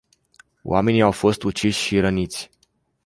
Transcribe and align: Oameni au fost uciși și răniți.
Oameni 0.63 1.01
au 1.03 1.11
fost 1.11 1.43
uciși 1.43 1.79
și 1.81 1.99
răniți. 1.99 2.49